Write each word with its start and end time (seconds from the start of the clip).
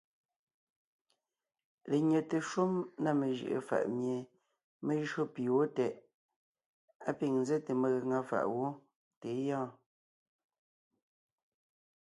Lenyɛte 1.89 2.37
shúm 2.49 2.73
na 3.03 3.09
mejʉʼʉ 3.19 3.57
faʼ 3.69 3.85
mie 3.99 4.17
mé 4.85 4.93
jÿó 5.09 5.23
pì 5.33 5.41
wó 5.53 5.63
tɛʼ, 5.75 5.93
á 7.07 7.11
pîŋ 7.17 7.33
nzɛ́te 7.41 7.71
megaŋa 7.81 8.19
fàʼ 8.29 8.47
wó 8.57 8.67
tà 9.19 9.27
é 9.33 9.37
gyɔɔn. 9.45 9.71